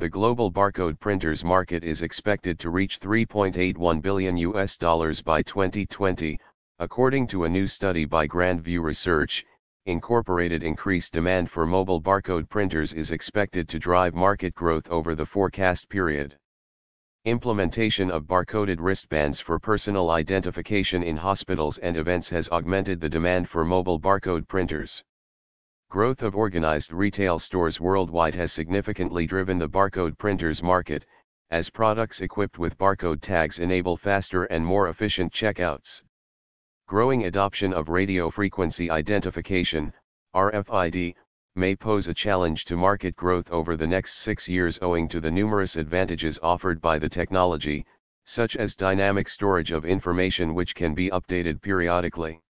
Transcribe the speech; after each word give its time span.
The 0.00 0.08
global 0.08 0.52
barcode 0.52 1.00
printers 1.00 1.42
market 1.42 1.82
is 1.82 2.02
expected 2.02 2.60
to 2.60 2.70
reach 2.70 3.00
3.81 3.00 4.00
billion 4.00 4.36
US 4.36 4.76
dollars 4.76 5.20
by 5.20 5.42
2020, 5.42 6.38
according 6.78 7.26
to 7.26 7.42
a 7.42 7.48
new 7.48 7.66
study 7.66 8.04
by 8.04 8.28
Grand 8.28 8.60
View 8.60 8.80
Research. 8.80 9.44
Incorporated 9.86 10.62
increased 10.62 11.12
demand 11.12 11.50
for 11.50 11.66
mobile 11.66 12.00
barcode 12.00 12.48
printers 12.48 12.94
is 12.94 13.10
expected 13.10 13.68
to 13.68 13.80
drive 13.80 14.14
market 14.14 14.54
growth 14.54 14.88
over 14.88 15.16
the 15.16 15.26
forecast 15.26 15.88
period. 15.88 16.38
Implementation 17.24 18.08
of 18.08 18.28
barcoded 18.28 18.78
wristbands 18.78 19.40
for 19.40 19.58
personal 19.58 20.10
identification 20.10 21.02
in 21.02 21.16
hospitals 21.16 21.78
and 21.78 21.96
events 21.96 22.28
has 22.28 22.48
augmented 22.50 23.00
the 23.00 23.08
demand 23.08 23.48
for 23.48 23.64
mobile 23.64 23.98
barcode 23.98 24.46
printers. 24.46 25.02
Growth 25.90 26.22
of 26.22 26.36
organized 26.36 26.92
retail 26.92 27.38
stores 27.38 27.80
worldwide 27.80 28.34
has 28.34 28.52
significantly 28.52 29.26
driven 29.26 29.56
the 29.56 29.66
barcode 29.66 30.18
printers 30.18 30.62
market, 30.62 31.06
as 31.50 31.70
products 31.70 32.20
equipped 32.20 32.58
with 32.58 32.76
barcode 32.76 33.22
tags 33.22 33.58
enable 33.58 33.96
faster 33.96 34.44
and 34.44 34.66
more 34.66 34.90
efficient 34.90 35.32
checkouts. 35.32 36.02
Growing 36.86 37.24
adoption 37.24 37.72
of 37.72 37.88
radio 37.88 38.28
frequency 38.28 38.90
identification, 38.90 39.90
RFID, 40.36 41.14
may 41.56 41.74
pose 41.74 42.06
a 42.06 42.12
challenge 42.12 42.66
to 42.66 42.76
market 42.76 43.16
growth 43.16 43.50
over 43.50 43.74
the 43.74 43.86
next 43.86 44.16
six 44.16 44.46
years 44.46 44.78
owing 44.82 45.08
to 45.08 45.20
the 45.20 45.30
numerous 45.30 45.76
advantages 45.76 46.38
offered 46.42 46.82
by 46.82 46.98
the 46.98 47.08
technology, 47.08 47.86
such 48.24 48.56
as 48.56 48.76
dynamic 48.76 49.26
storage 49.26 49.72
of 49.72 49.86
information 49.86 50.54
which 50.54 50.74
can 50.74 50.94
be 50.94 51.08
updated 51.08 51.62
periodically. 51.62 52.42